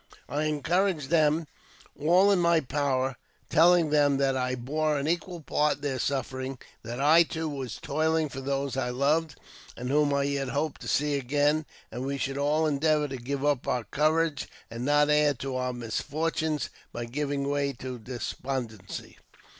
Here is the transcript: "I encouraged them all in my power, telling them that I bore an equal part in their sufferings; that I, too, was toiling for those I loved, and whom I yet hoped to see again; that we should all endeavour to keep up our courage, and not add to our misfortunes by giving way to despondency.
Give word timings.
"I 0.27 0.45
encouraged 0.45 1.09
them 1.11 1.45
all 1.95 2.31
in 2.31 2.39
my 2.39 2.59
power, 2.59 3.17
telling 3.51 3.91
them 3.91 4.17
that 4.17 4.35
I 4.35 4.55
bore 4.55 4.97
an 4.97 5.07
equal 5.07 5.41
part 5.41 5.75
in 5.75 5.81
their 5.81 5.99
sufferings; 5.99 6.57
that 6.81 6.99
I, 6.99 7.21
too, 7.21 7.47
was 7.47 7.77
toiling 7.79 8.27
for 8.27 8.41
those 8.41 8.75
I 8.75 8.89
loved, 8.89 9.35
and 9.77 9.89
whom 9.89 10.11
I 10.11 10.23
yet 10.23 10.49
hoped 10.49 10.81
to 10.81 10.87
see 10.87 11.13
again; 11.17 11.67
that 11.91 12.01
we 12.01 12.17
should 12.17 12.39
all 12.39 12.65
endeavour 12.65 13.09
to 13.09 13.17
keep 13.17 13.43
up 13.43 13.67
our 13.67 13.83
courage, 13.83 14.47
and 14.71 14.83
not 14.85 15.11
add 15.11 15.37
to 15.41 15.55
our 15.55 15.71
misfortunes 15.71 16.71
by 16.91 17.05
giving 17.05 17.47
way 17.47 17.71
to 17.73 17.99
despondency. 17.99 19.19